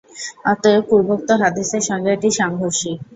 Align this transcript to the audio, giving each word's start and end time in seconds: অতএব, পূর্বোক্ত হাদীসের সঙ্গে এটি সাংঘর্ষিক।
অতএব, 0.45 0.81
পূর্বোক্ত 0.89 1.29
হাদীসের 1.41 1.83
সঙ্গে 1.89 2.09
এটি 2.13 2.29
সাংঘর্ষিক। 2.39 2.97